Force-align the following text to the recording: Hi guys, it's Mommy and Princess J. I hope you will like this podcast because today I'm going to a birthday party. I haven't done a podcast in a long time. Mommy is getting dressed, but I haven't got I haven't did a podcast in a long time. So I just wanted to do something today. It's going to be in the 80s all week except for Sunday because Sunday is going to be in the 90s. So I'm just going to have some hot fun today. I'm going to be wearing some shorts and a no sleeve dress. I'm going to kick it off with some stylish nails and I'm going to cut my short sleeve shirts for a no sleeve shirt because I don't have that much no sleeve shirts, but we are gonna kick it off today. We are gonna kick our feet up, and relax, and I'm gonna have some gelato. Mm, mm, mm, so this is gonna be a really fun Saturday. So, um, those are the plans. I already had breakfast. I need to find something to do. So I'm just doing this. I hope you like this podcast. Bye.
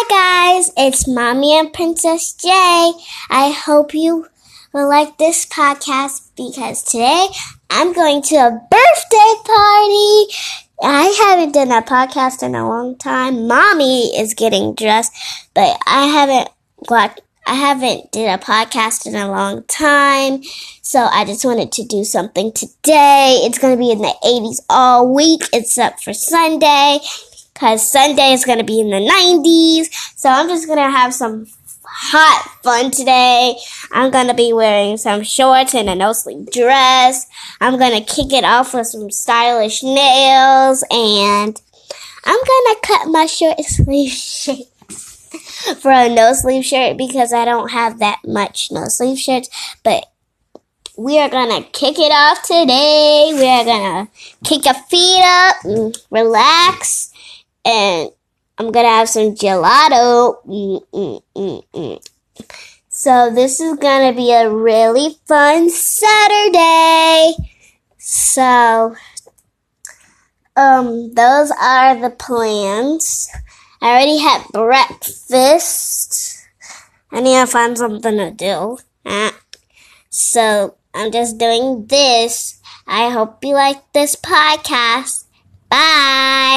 Hi 0.00 0.54
guys, 0.54 0.70
it's 0.76 1.08
Mommy 1.08 1.58
and 1.58 1.72
Princess 1.72 2.32
J. 2.32 2.48
I 3.30 3.50
hope 3.50 3.92
you 3.94 4.28
will 4.72 4.88
like 4.88 5.18
this 5.18 5.44
podcast 5.44 6.30
because 6.36 6.84
today 6.84 7.26
I'm 7.68 7.92
going 7.92 8.22
to 8.22 8.36
a 8.36 8.50
birthday 8.70 9.34
party. 9.44 10.34
I 10.80 11.16
haven't 11.20 11.50
done 11.50 11.72
a 11.72 11.82
podcast 11.82 12.44
in 12.44 12.54
a 12.54 12.68
long 12.68 12.96
time. 12.96 13.48
Mommy 13.48 14.16
is 14.16 14.34
getting 14.34 14.76
dressed, 14.76 15.12
but 15.52 15.76
I 15.84 16.06
haven't 16.06 16.48
got 16.86 17.20
I 17.44 17.54
haven't 17.54 18.12
did 18.12 18.28
a 18.28 18.38
podcast 18.38 19.04
in 19.04 19.16
a 19.16 19.28
long 19.28 19.64
time. 19.64 20.44
So 20.80 21.00
I 21.00 21.24
just 21.24 21.44
wanted 21.44 21.72
to 21.72 21.82
do 21.84 22.04
something 22.04 22.52
today. 22.52 23.40
It's 23.42 23.58
going 23.58 23.74
to 23.74 23.80
be 23.80 23.90
in 23.90 24.02
the 24.02 24.14
80s 24.22 24.60
all 24.70 25.12
week 25.12 25.40
except 25.52 26.04
for 26.04 26.12
Sunday 26.12 27.00
because 27.58 27.90
Sunday 27.90 28.32
is 28.32 28.44
going 28.44 28.58
to 28.58 28.64
be 28.64 28.78
in 28.78 28.90
the 28.90 28.96
90s. 28.96 29.86
So 30.16 30.28
I'm 30.28 30.48
just 30.48 30.66
going 30.66 30.78
to 30.78 30.96
have 30.96 31.12
some 31.12 31.46
hot 31.84 32.48
fun 32.62 32.92
today. 32.92 33.56
I'm 33.90 34.12
going 34.12 34.28
to 34.28 34.34
be 34.34 34.52
wearing 34.52 34.96
some 34.96 35.24
shorts 35.24 35.74
and 35.74 35.90
a 35.90 35.96
no 35.96 36.12
sleeve 36.12 36.50
dress. 36.52 37.26
I'm 37.60 37.76
going 37.76 38.00
to 38.00 38.14
kick 38.14 38.32
it 38.32 38.44
off 38.44 38.74
with 38.74 38.86
some 38.86 39.10
stylish 39.10 39.82
nails 39.82 40.84
and 40.90 41.60
I'm 42.24 42.38
going 42.38 42.74
to 42.74 42.76
cut 42.84 43.08
my 43.08 43.26
short 43.26 43.58
sleeve 43.64 44.12
shirts 44.12 45.80
for 45.82 45.90
a 45.90 46.08
no 46.08 46.34
sleeve 46.34 46.64
shirt 46.64 46.96
because 46.96 47.32
I 47.32 47.44
don't 47.44 47.72
have 47.72 47.98
that 47.98 48.20
much 48.24 48.70
no 48.70 48.84
sleeve 48.84 49.18
shirts, 49.18 49.50
but 49.82 50.06
we 50.98 51.16
are 51.20 51.28
gonna 51.28 51.62
kick 51.62 51.96
it 51.96 52.10
off 52.10 52.42
today. 52.42 53.30
We 53.32 53.48
are 53.48 53.64
gonna 53.64 54.08
kick 54.42 54.66
our 54.66 54.74
feet 54.74 55.22
up, 55.22 55.64
and 55.64 55.96
relax, 56.10 56.97
and 57.68 58.10
I'm 58.56 58.72
gonna 58.72 58.88
have 58.88 59.08
some 59.08 59.34
gelato. 59.34 60.42
Mm, 60.46 60.82
mm, 60.90 61.22
mm, 61.36 62.08
so 62.88 63.30
this 63.30 63.60
is 63.60 63.76
gonna 63.76 64.12
be 64.12 64.32
a 64.32 64.50
really 64.50 65.18
fun 65.26 65.68
Saturday. 65.68 67.34
So, 67.98 68.96
um, 70.56 71.12
those 71.14 71.52
are 71.52 71.94
the 72.00 72.10
plans. 72.10 73.28
I 73.82 73.90
already 73.90 74.18
had 74.18 74.48
breakfast. 74.52 76.38
I 77.12 77.20
need 77.20 77.38
to 77.38 77.46
find 77.46 77.76
something 77.76 78.16
to 78.16 78.30
do. 78.30 78.78
So 80.10 80.74
I'm 80.94 81.12
just 81.12 81.38
doing 81.38 81.86
this. 81.86 82.60
I 82.86 83.10
hope 83.10 83.44
you 83.44 83.54
like 83.54 83.92
this 83.92 84.16
podcast. 84.16 85.24
Bye. 85.68 86.38